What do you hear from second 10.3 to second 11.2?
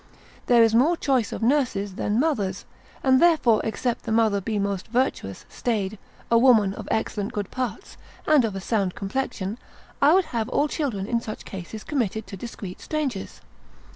have all children